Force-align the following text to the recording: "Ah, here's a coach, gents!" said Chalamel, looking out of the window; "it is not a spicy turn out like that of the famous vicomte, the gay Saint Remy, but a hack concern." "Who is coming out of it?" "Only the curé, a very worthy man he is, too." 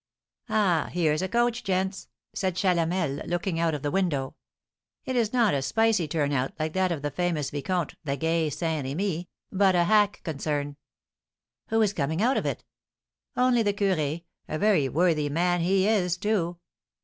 "Ah, 0.49 0.89
here's 0.91 1.21
a 1.21 1.29
coach, 1.29 1.63
gents!" 1.63 2.07
said 2.33 2.55
Chalamel, 2.55 3.23
looking 3.27 3.59
out 3.59 3.75
of 3.75 3.83
the 3.83 3.91
window; 3.91 4.33
"it 5.05 5.15
is 5.15 5.31
not 5.31 5.53
a 5.53 5.61
spicy 5.61 6.07
turn 6.07 6.31
out 6.33 6.53
like 6.57 6.73
that 6.73 6.91
of 6.91 7.03
the 7.03 7.11
famous 7.11 7.51
vicomte, 7.51 7.93
the 8.03 8.17
gay 8.17 8.49
Saint 8.49 8.85
Remy, 8.87 9.29
but 9.51 9.75
a 9.75 9.83
hack 9.83 10.21
concern." 10.23 10.75
"Who 11.67 11.79
is 11.83 11.93
coming 11.93 12.19
out 12.19 12.35
of 12.37 12.47
it?" 12.47 12.63
"Only 13.37 13.61
the 13.61 13.73
curé, 13.75 14.23
a 14.49 14.57
very 14.57 14.89
worthy 14.89 15.29
man 15.29 15.61
he 15.61 15.87
is, 15.87 16.17
too." 16.17 16.57